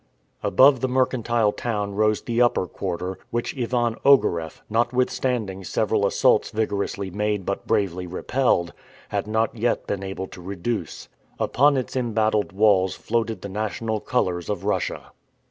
Above 0.41 0.79
the 0.81 0.87
mercantile 0.87 1.51
town 1.51 1.93
rose 1.93 2.23
the 2.23 2.41
upper 2.41 2.65
quarter, 2.65 3.19
which 3.29 3.55
Ivan 3.55 3.95
Ogareff, 4.03 4.63
notwithstanding 4.67 5.63
several 5.63 6.07
assaults 6.07 6.49
vigorously 6.49 7.11
made 7.11 7.45
but 7.45 7.67
bravely 7.67 8.07
repelled, 8.07 8.73
had 9.09 9.27
not 9.27 9.55
yet 9.55 9.85
been 9.85 10.01
able 10.01 10.25
to 10.29 10.41
reduce. 10.41 11.07
Upon 11.39 11.77
its 11.77 11.95
embattled 11.95 12.51
walls 12.51 12.95
floated 12.95 13.43
the 13.43 13.49
national 13.49 13.99
colors 13.99 14.49
of 14.49 14.63
Russia. 14.63 15.11